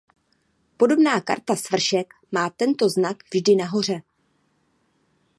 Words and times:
Podobná 0.77 1.13
karta 1.31 1.55
Svršek 1.63 2.13
má 2.35 2.49
tento 2.49 2.89
znak 2.95 3.17
vždy 3.31 3.53
nahoře. 3.61 3.97